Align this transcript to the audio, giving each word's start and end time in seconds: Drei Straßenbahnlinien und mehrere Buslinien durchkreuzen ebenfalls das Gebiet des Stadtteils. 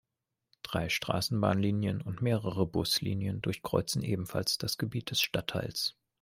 Drei 0.63 0.89
Straßenbahnlinien 0.89 2.01
und 2.01 2.23
mehrere 2.23 2.65
Buslinien 2.65 3.39
durchkreuzen 3.39 4.01
ebenfalls 4.01 4.57
das 4.57 4.79
Gebiet 4.79 5.11
des 5.11 5.21
Stadtteils. 5.21 5.95